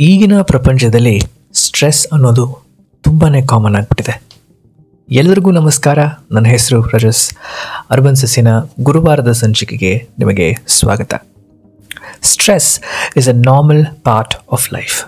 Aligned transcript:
ಈಗಿನ 0.00 0.40
ಪ್ರಪಂಚದಲ್ಲಿ 0.42 1.22
ಸ್ಟ್ರೆಸ್ 1.54 2.06
ಅನ್ನೋದು 2.12 2.66
ತುಂಬಾ 3.02 3.28
ಕಾಮನ್ 3.46 3.76
ಆಗಿಬಿಟ್ಟಿದೆ. 3.76 4.22
ಎಲ್ಲರಿಗೂ 5.10 5.50
ನಮಸ್ಕಾರ. 5.50 5.98
ನನ್ನ 6.32 6.46
ಹೆಸರು 6.46 6.82
ರಜಸ್. 6.82 7.30
ಅರ್ಬನ್ 7.90 8.16
ಸಸಿನ 8.16 8.48
ಗುರುವಾರದ 8.80 9.32
ಸಂಚಿಕೆಗೆ 9.32 10.08
ನಿಮಗೆ 10.18 10.56
ಸ್ವಾಗತ. 10.66 11.14
Stress 12.22 12.80
is 13.16 13.28
a 13.28 13.32
normal 13.32 13.86
part 14.04 14.34
of 14.52 14.72
life 14.72 15.04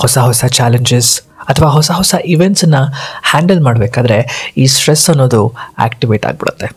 ಹೊಸ 0.00 0.18
ಹೊಸ 0.18 0.44
ಚಾಲೆಂಜಸ್ 0.44 1.20
ಅಥವಾ 1.48 1.68
ಹೊಸ 1.68 1.90
ಹೊಸ 1.90 2.14
ಇವೆಂಟ್ಸನ್ನು 2.24 2.92
ಹ್ಯಾಂಡಲ್ 3.22 3.60
ಮಾಡಬೇಕಾದ್ರೆ 3.60 4.52
ಈ 4.56 4.66
ಸ್ಟ್ರೆಸ್ 4.66 5.10
ಅನ್ನೋದು 5.10 5.54
ಆ್ಯಕ್ಟಿವೇಟ್ 5.78 6.26
ಆಗಿಬಿಡುತ್ತೆ. 6.26 6.68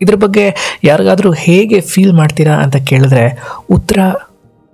ಇದ್ರ 0.00 0.14
ಬಗ್ಗೆ 0.14 0.78
ಯಾರಿಗಾದರೂ 0.84 1.32
ಹೇಗೆ 1.32 1.80
ಫೀಲ್ 1.80 2.12
ಮಾಡ್ತೀರಾ 2.12 2.52
ಅಂತ 2.52 2.76
ಕೇಳಿದ್ರೆ 2.76 3.42
ಉತ್ತರ 3.70 3.98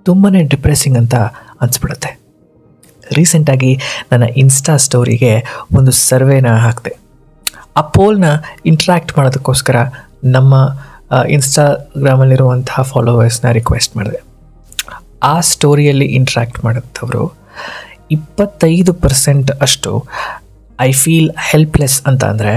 ತುಂಬಾ 0.04 0.28
ಡಿಪ್ರೆಸ್ಸಿಂಗ್ 0.52 0.98
ಅಂತ 0.98 1.14
ಅನಿಸ್ಬಿಡುತ್ತೆ. 1.62 2.10
ರೀಸೆಂಟಾಗಿ 3.16 3.72
ನನ್ನ 4.12 4.24
ಇನ್ಸ್ಟಾ 4.36 4.76
ಸ್ಟೋರಿಗೆ 4.76 5.32
ಒಂದು 5.78 5.90
ಸರ್ವೇನ 5.90 6.50
ಹಾಕಿದೆ. 6.56 6.92
ಆ 7.76 7.80
ಪೋಲ್ನ 7.80 8.24
ಇಂಟ್ರ್ಯಾಕ್ಟ್ 8.66 9.12
ಮಾಡೋದಕ್ಕೋಸ್ಕರ 9.18 9.76
ನಮ್ಮ 10.24 10.54
ಇನ್ಸ್ಟಾಗ್ರಾಮಲ್ಲಿರುವಂತಹ 11.28 12.82
ಫಾಲೋವರ್ಸ್ನ 12.82 13.50
ರಿಕ್ವೆಸ್ಟ್ 13.50 13.96
ಮಾಡಿದೆ. 13.96 14.20
ಆ 15.22 15.40
ಸ್ಟೋರಿಯಲ್ಲಿ 15.40 16.06
ಇಂಟ್ರ್ಯಾಕ್ಟ್ 16.18 16.58
ಮಾಡಿದವರು 16.64 17.24
ಇಪ್ಪತ್ತೈದು 18.10 18.92
ಪರ್ಸೆಂಟ್ 19.04 19.50
ಅಷ್ಟು 19.60 19.90
ಐ 20.80 20.92
ಫೀಲ್ 20.92 21.30
ಹೆಲ್ಪ್ಲೆಸ್ 21.50 22.02
ಅಂತ 22.06 22.24
ಅಂದರೆ 22.24 22.52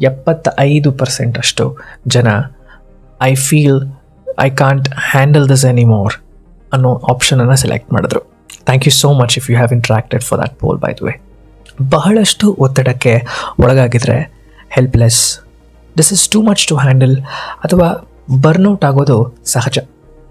ಎಪ್ಪತ್ತೈದು 0.00 0.92
ಪರ್ಸೆಂಟ್ 0.92 1.38
ಅಷ್ಟು 1.38 1.64
ಜನ 2.06 2.28
I 3.20 3.34
feel 3.34 3.80
I 4.40 4.50
can't 4.50 4.88
handle 5.12 5.48
this 5.48 5.64
anymore 5.64 6.14
ಅನ್ನೋ 6.74 6.90
ಆಪ್ಷನನ್ನು 7.12 7.56
ಸೆಲೆಕ್ಟ್ 7.56 7.92
ಮಾಡಿದ್ರು. 7.92 8.20
Thank 8.68 8.86
you 8.88 8.92
so 8.92 9.08
much 9.20 9.34
if 9.38 9.46
you 9.50 9.56
have 9.56 9.72
interacted 9.78 10.24
for 10.28 10.40
that 10.42 10.54
poll 10.62 10.78
by 10.84 10.92
the 10.98 11.06
way 11.06 11.14
ಬಹಳಷ್ಟು 11.94 12.46
ಒತ್ತಡಕ್ಕೆ 12.64 13.14
ಒಳಗಾಗಿದ್ರೆ 13.62 14.16
helpless 14.76 15.20
this 15.98 16.12
is 16.12 16.24
too 16.30 16.42
much 16.42 16.64
to 16.66 16.76
handle 16.76 17.16
ಅಥವಾ 17.66 17.88
ಬರ್ನೌಟ್ 18.44 18.84
ಆಗೋದು 18.84 19.16
ಸಹಜ. 19.54 19.78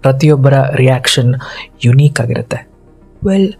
ಪ್ರತಿಯೊಬ್ಬರ 0.04 0.54
ರಿಯಾಕ್ಷನ್ 0.82 1.32
ಯುನೀಕ್ 1.84 2.20
ಆಗಿರುತ್ತೆ. 2.20 2.58
ವೆಲ್ 3.26 3.50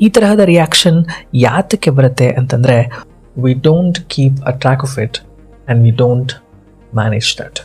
ಈ 0.00 0.08
ತರಹದ 0.08 0.40
ರಿಯಾಕ್ಷನ್ 0.52 0.98
ಯಾತಕ್ಕೆ 1.34 1.90
ಬರುತ್ತೆ 1.90 2.28
ಅಂತಂದರೆ 2.40 2.76
we 3.44 3.52
don't 3.68 3.98
keep 4.14 4.38
a 4.50 4.52
track 4.62 4.82
of 4.86 4.96
it 5.04 5.18
and 5.20 5.82
we 5.84 5.92
don't 6.02 6.32
manage 7.00 7.30
that 7.40 7.60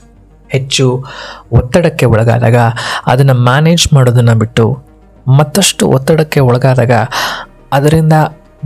ಹೆಚ್ಚು 0.52 0.86
ಒತ್ತಡಕ್ಕೆ 1.52 2.06
ಒಳಗಾದಾಗ 2.06 2.58
ಅದನ್ನು 3.08 3.36
ಮ್ಯಾನೇಜ್ 3.50 3.86
ಮಾಡೋದನ್ನು 3.94 4.36
ಬಿಟ್ಟು 4.40 4.66
ಮತ್ತಷ್ಟು 5.38 5.84
ಒತ್ತಡಕ್ಕೆ 5.90 6.40
ಒಳಗಾದಾಗ 6.40 6.94
ಅದರಿಂದ 7.74 8.14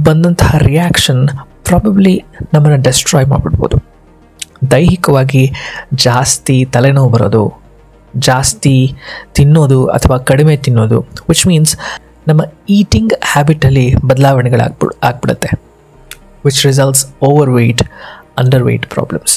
ಬಂದಂತಹ 0.05 0.57
ರಿಯಾಕ್ಷನ್ 0.57 1.23
ಪ್ರಾಬಬ್ಲಿ 1.67 2.13
ನಮ್ಮನ್ನು 2.53 2.79
ಡೆಸ್ಟ್ರಾಯ್ 2.81 3.27
ಮಾಡಿಬಿಡ್ಬೋದು. 3.27 3.77
ದೈಹಿಕವಾಗಿ 4.71 5.43
ಜಾಸ್ತಿ 6.05 6.55
ತಲೆನೋವು 6.73 7.09
ಬರೋದು, 7.09 7.43
ಜಾಸ್ತಿ 8.27 8.75
ತಿನ್ನೋದು 9.33 9.79
ಅಥವಾ 9.87 10.17
ಕಡಿಮೆ 10.29 10.55
ತಿನ್ನೋದು 10.57 10.97
ವಿಚ್ 11.29 11.45
ಮೀನ್ಸ್ 11.47 11.73
ನಮ್ಮ 12.27 12.41
ಈಟಿಂಗ್ 12.69 13.13
ಹ್ಯಾಬಿಟಲ್ಲಿ 13.31 13.85
ಬದಲಾವಣೆಗಳಾಗ್ಬಿಡ್, 14.09 14.93
ಆಗ್ಬಿಡುತ್ತೆ 15.03 15.49
which 16.45 16.61
results 16.65 17.03
over 17.29 17.49
weight 17.49 17.83
under 18.37 18.63
weight 18.63 18.87
problems 18.87 19.35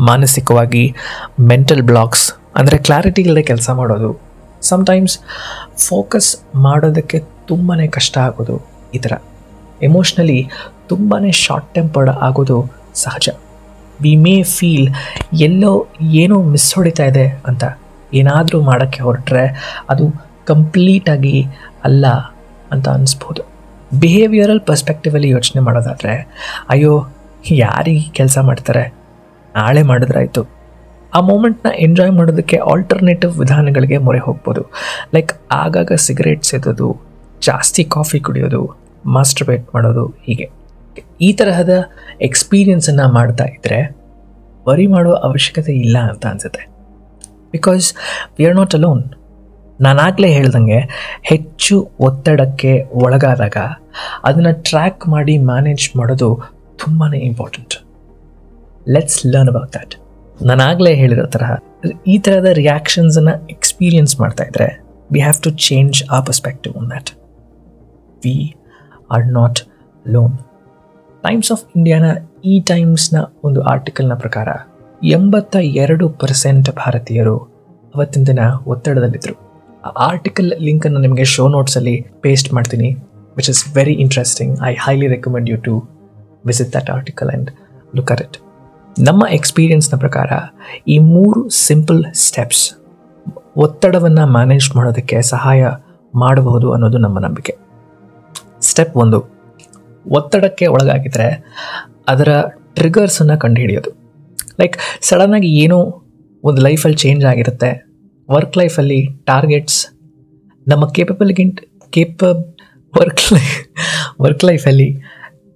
ಮಾನಸಿಕವಾಗಿ 0.00 0.94
ಮೆಂಟಲ್ 1.40 1.82
ಬ್ಲಾಕ್ಸ್ 1.82 2.32
ಅಂದರೆ 2.56 2.78
ಕ್ಲಾರಿಟಿ 2.78 3.22
ಇಲ್ಲದೆ 3.22 3.42
ಕೆಲಸ 3.42 3.70
ಮಾಡೋದು. 3.70 4.20
ಸಮಟೈಮ್ಸ್ 4.62 5.18
ಫೋಕಸ್ 5.88 6.56
ಮಾಡೋದಕ್ಕೆ 6.56 7.18
ತುಂಬಾ 7.46 7.86
ಕಷ್ಟ 7.90 8.18
ಆಗೋದು 8.18 8.56
ಈ 8.94 8.98
ಥರ. 8.98 9.12
ಎಮೋಷ್ನಲಿ 9.82 10.50
ತುಂಬಾ 10.88 11.30
ಶಾರ್ಟ್ 11.30 11.74
ಟೆಂಪರ್ಡ್ 11.74 12.10
ಆಗೋದು 12.10 12.70
ಸಹಜ. 12.94 13.28
ವಿ 14.00 14.16
ಮೇ 14.16 14.42
ಫೀಲ್ 14.42 14.88
ಎಲ್ಲೋ 15.40 15.88
ಏನೋ 16.00 16.42
ಮಿಸ್ 16.42 16.74
ಹೊಡಿತಾ 16.74 17.04
ಇದೆ 17.04 17.28
ಅಂತ 17.46 17.64
ಏನಾದರೂ 18.14 18.60
ಮಾಡೋಕ್ಕೆ 18.60 19.02
ಹೊರಟ್ರೆ 19.02 19.44
ಅದು 19.90 20.04
ಕಂಪ್ಲೀಟಾಗಿ 20.44 21.46
ಅಲ್ಲ 21.84 22.06
ಅಂತ 22.72 22.88
ಅನ್ನಿಸ್ಬೋದು 22.88 23.42
ಬಿಹೇವಿಯರಲ್ 23.98 24.60
ಪರ್ಸ್ಪೆಕ್ಟಿವಲ್ಲಿ 24.60 25.28
ಯೋಚನೆ 25.28 25.62
ಮಾಡೋದಾದರೆ, 25.62 26.28
ಅಯ್ಯೋ, 26.68 27.06
ಯಾರಿಗೆ 27.50 28.10
ಕೆಲಸ 28.10 28.38
ಮಾಡ್ತಾರೆ? 28.38 28.99
ನಾಳೆ 29.56 29.82
ಮಾಡಿದ್ರಾಯ್ತು. 29.82 30.42
ಆ 31.14 31.20
ಮೂಮೆಂಟ್ನ 31.20 31.68
ಎಂಜಾಯ್ 31.76 32.12
ಮಾಡೋದಕ್ಕೆ 32.12 32.56
ಆಲ್ಟರ್ನೇಟಿವ್ 32.56 33.32
ವಿಧಾನಗಳಿಗೆ 33.38 33.98
ಮೊರೆ 33.98 34.18
ಹೋಗ್ಬೋದು. 34.18 34.62
ಲೈಕ್ 35.14 35.32
ಆಗಾಗ 35.52 35.92
ಸಿಗರೇಟ್ 35.96 36.44
ಸೇದೋದು, 36.44 36.88
ಜಾಸ್ತಿ 37.42 37.84
ಕಾಫಿ 37.84 38.20
ಕುಡಿಯೋದು 38.20 38.60
ಮಾಸ್ಟರ್ಬೇಟ್ 39.06 39.74
ಮಾಡೋದು 39.74 40.06
ಹೀಗೆ. 40.06 40.46
ಈ 41.20 41.32
ತರಹದ 41.32 41.72
ಎಕ್ಸ್ಪೀರಿಯನ್ಸನ್ನು 42.20 43.12
ಮಾಡ್ತಾ 43.12 43.44
ಇದ್ದರೆ 43.44 43.78
ವರಿ 44.68 44.86
ಮಾಡೋ 44.86 45.12
ಅವಶ್ಯಕತೆ 45.12 45.72
ಇಲ್ಲ 45.72 45.98
ಅಂತ 45.98 46.26
ಅನಿಸುತ್ತೆ. 46.26 46.62
Because 47.52 47.94
we 48.38 48.44
are 48.44 48.56
not 48.56 48.74
alone 48.74 49.02
ನಾನಾಗಲೇ 49.80 50.28
ಹೇಳ್ದಂಗೆ 50.28 50.80
ಹೆಚ್ಚು 51.22 51.90
ಒತ್ತಡಕ್ಕೆ 52.00 52.72
ಒಳಗಾದಾಗ 52.92 53.56
ಅದನ್ನು 54.24 54.62
ಟ್ರ್ಯಾಕ್ 54.62 55.08
ಮಾಡಿ 55.08 55.38
ಮ್ಯಾನೇಜ್ 55.38 55.96
ಮಾಡೋದು 55.96 56.28
ತುಂಬಾ 56.84 57.06
important 57.14 57.89
let's 58.86 59.26
learn 59.26 59.48
about 59.48 59.72
that 59.72 59.94
ನಾನಾಗಲೇ 60.46 60.94
ಹೇಳಿರೋ 60.94 61.26
ತರಹ, 61.26 61.50
ಈ 62.06 62.18
ಥರದ 62.18 62.46
ರಿಯಾಕ್ಷನ್ಸನ್ನು 62.52 63.46
ಎಕ್ಸ್ಪೀರಿಯನ್ಸ್ 63.50 64.20
ಮಾಡ್ತಾ 64.20 64.44
ಇದ್ದರೆ 64.44 64.68
ವಿ 65.12 65.20
ಹ್ಯಾವ್ 65.20 65.42
ಟು 65.42 65.50
ಚೇಂಜ್ 65.50 66.04
ಆ 66.10 66.20
perspective 66.20 66.76
on 66.76 66.88
that 66.90 67.10
we 68.24 68.54
are 69.10 69.26
not 69.26 69.60
lone 70.08 70.36
times 71.24 71.52
of 71.52 71.64
ಇಂಡಿಯಾನ 71.76 72.04
ಈ 72.44 72.60
ಟೈಮ್ಸ್ನ 72.60 73.18
ಒಂದು 73.44 73.62
ಆರ್ಟಿಕಲ್ನ 73.62 74.14
ಪ್ರಕಾರ, 74.14 74.48
ಎಂಬತ್ತ 75.02 75.56
ಎರಡು 75.56 76.08
ಪರ್ಸೆಂಟ್ 76.08 76.70
ಭಾರತೀಯರು 76.76 77.36
ಅವತ್ತಿನ 77.94 78.24
ದಿನ 78.24 78.40
ಒತ್ತಡದಲ್ಲಿದ್ದರು 78.66 79.34
ಆ 79.84 79.90
ಆರ್ಟಿಕಲ್ 79.90 80.52
ಲಿಂಕನ್ನು 80.58 81.00
ನಿಮಗೆ 81.00 81.24
ಶೋ 81.24 81.48
ನೋಟ್ಸಲ್ಲಿ 81.48 82.04
ಪೇಸ್ಟ್ 82.20 82.52
ಮಾಡ್ತೀನಿ 82.52 82.94
which 83.36 83.50
is 83.50 83.76
very 83.76 83.92
interesting 83.92 84.58
I 84.62 84.74
highly 84.74 85.06
recommend 85.06 85.50
you 85.50 85.56
to 85.56 85.88
visit 86.46 86.72
that 86.76 86.90
article 86.90 87.28
and 87.28 87.50
look 87.96 88.10
at 88.12 88.20
it 88.20 88.36
ನಮ್ಮ 88.98 89.24
ಎಕ್ಸ್ಪೀರಿಯನ್ಸ್ನ 89.26 89.96
ಪ್ರಕಾರ, 89.98 90.30
ಈ 90.88 90.98
ಮೂರು 90.98 91.50
ಸಿಂಪಲ್ 91.50 92.04
ಸ್ಟೆಪ್ಸ್ 92.14 92.64
ಒತ್ತಡವನ್ನು 93.56 94.24
ಮ್ಯಾನೇಜ್ 94.26 94.76
ಮಾಡೋದಕ್ಕೆ 94.76 95.22
ಸಹಾಯ 95.22 95.68
ಮಾಡಬಹುದು 96.14 96.72
ಅನ್ನೋದು 96.72 96.98
ನಮ್ಮ 96.98 97.18
ನಂಬಿಕೆ. 97.18 97.58
ಸ್ಟೆಪ್ 98.60 98.96
ಒಂದು, 98.96 99.18
ಒತ್ತಡಕ್ಕೆ 100.06 100.66
ಒಳಗಾಗಿದ್ದರೆ 100.66 101.28
ಅದರ 102.08 102.28
ಟ್ರಿಗರ್ಸನ್ನು 102.74 103.36
ಕಂಡುಹಿಡಿಯೋದು. 103.38 103.90
ಲೈಕ್ 104.60 104.76
ಸಡನ್ನಾಗಿ 105.00 105.50
ಏನೋ 105.64 105.78
ಒಂದು 106.44 106.62
ಲೈಫಲ್ಲಿ 106.62 106.96
ಚೇಂಜ್ 106.96 107.24
ಆಗಿರುತ್ತೆ. 107.24 107.70
ವರ್ಕ್ 108.28 108.58
ಲೈಫಲ್ಲಿ 108.58 109.06
ಟಾರ್ಗೆಟ್ಸ್ 109.06 109.80
ನಮ್ಮ 110.68 110.86
ಕೇಪಬಲ್ಗಿಂಟ್ 110.86 111.60
ಕೇಪ 111.92 112.22
ವರ್ಕ್ 112.94 113.32
ಲೈಫ್ 113.32 113.56
ವರ್ಕ್ 114.20 114.44
ಲೈಫಲ್ಲಿ 114.44 115.02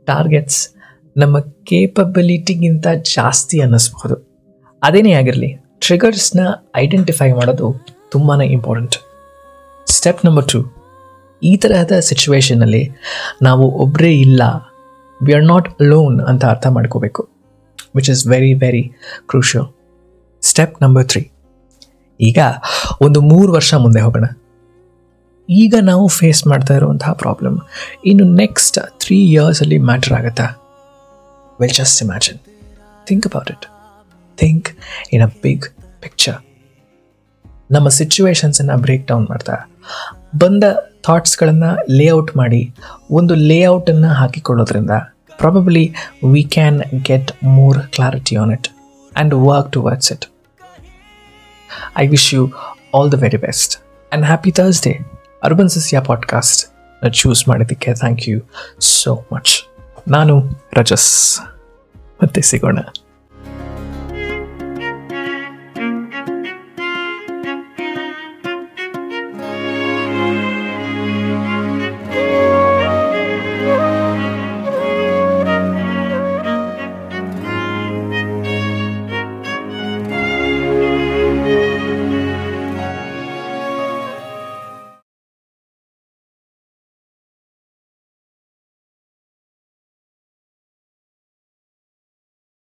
ಟಾರ್ಗೆಟ್ಸ್ 0.06 0.60
ನಮ್ಮ 1.16 1.38
ಕೇಪಬಿಲಿಟಿಗಿಂತ 1.40 2.86
ಜಾಸ್ತಿ 3.02 3.60
ಅನ್ನಿಸ್ಬಹುದು. 3.60 4.16
ಅದೇನೇ 4.82 5.12
ಆಗಿರಲಿ 5.12 5.50
ಟ್ರಿಗರ್ಸ್ನ 5.78 6.40
ಐಡೆಂಟಿಫೈ 6.76 7.32
ಮಾಡೋದು 7.32 7.86
ತುಂಬಾ 8.10 8.34
ಇಂಪಾರ್ಟೆಂಟ್ 8.42 8.96
ಸ್ಟೆಪ್ 9.90 10.26
ನಂಬರ್ 10.26 10.48
ಟು 10.48 10.72
ಈ 11.42 11.56
ತರಹದ 11.56 11.92
ಸಿಚುವೇಷನಲ್ಲಿ 12.00 12.90
ನಾವು 13.42 13.70
ಒಬ್ಬರೇ 13.70 14.12
ಇಲ್ಲ 14.20 14.42
ವಿ 15.22 15.32
ಆರ್ 15.32 15.44
ನಾಟ್ 15.44 15.82
ಲೋನ್ 15.82 16.20
ಅಂತ 16.20 16.44
ಅರ್ಥ 16.44 16.66
ಮಾಡ್ಕೋಬೇಕು 16.66 17.28
which 17.96 18.10
is 18.10 18.26
very 18.26 18.54
very 18.54 18.82
crucial 19.26 19.66
step 20.42 20.82
number 20.82 21.08
three 21.08 21.30
ಈಗ 22.20 22.38
ಒಂದು 23.00 23.20
ಮೂರು 23.20 23.52
ವರ್ಷ 23.52 23.74
ಮುಂದೆ 23.74 24.00
ಹೋಗೋಣ. 24.00 24.24
ಈಗ 25.50 25.74
ನಾವು 25.82 26.06
ಫೇಸ್ 26.08 26.46
ಮಾಡ್ತಾ 26.46 26.74
ಇರುವಂತಹ 26.74 27.12
ಪ್ರಾಬ್ಲಮ್ 27.12 27.58
ಇನ್ನು 28.04 28.24
ನೆಕ್ಸ್ಟ್ 28.34 28.78
ತ್ರೀ 29.00 29.16
ಇಯರ್ಸಲ್ಲಿ 29.16 29.78
ಮ್ಯಾಟರ್ 29.78 30.12
ಆಗುತ್ತಾ? 30.12 30.46
Well 31.60 31.70
just 31.70 32.02
imagine 32.02 32.38
think 33.06 33.26
about 33.26 33.50
it 33.50 33.66
think 34.38 34.68
in 35.12 35.22
a 35.22 35.30
big 35.42 35.64
picture 36.00 36.38
ನಮ್ಮ 37.70 37.88
ಸಿಚುವೇಶನ್ಸನ್ನು 37.88 38.76
ಬ್ರೇಕ್ 38.78 39.06
ಡೌನ್ 39.06 39.26
ಮಾಡ್ತಾ. 39.28 39.70
ಬಂದ 40.38 40.64
ಥಾಟ್ಸ್ಗಳನ್ನು 41.02 41.70
ಲೇಔಟ್ 41.90 42.36
ಮಾಡಿ, 42.36 42.74
ಒಂದು 43.10 43.34
ಲೇಔಟನ್ನು 43.34 44.08
ಹಾಕಿಕೊಳ್ಳೋದ್ರಿಂದ 44.08 44.90
probably 45.38 45.94
we 46.32 46.42
can 46.42 46.80
get 47.02 47.32
more 47.44 47.80
clarity 47.88 48.36
on 48.36 48.52
it 48.52 48.68
and 49.16 49.34
work 49.34 49.72
towards 49.72 50.12
it 50.12 50.26
I 51.96 52.06
wish 52.06 52.34
you 52.34 52.52
all 52.94 53.12
the 53.12 53.14
very 53.14 53.36
best 53.36 53.74
and 53.78 54.26
happy 54.26 54.50
Thursday 54.50 54.98
urban 55.42 55.68
ಸಸ್ಯ 55.68 56.00
podcast 56.00 56.70
choose 57.12 57.48
ಮಾಡಿದ್ದಕ್ಕೆ 57.48 57.94
thank 57.94 58.28
you 58.28 58.48
so 58.80 59.26
much 59.32 59.52
ನಾನು 60.08 60.44
ರಜಸ್ 60.72 61.40
ಮತ್ತೆ 62.22 62.40
ಸಿಗೋಣ. 62.40 62.78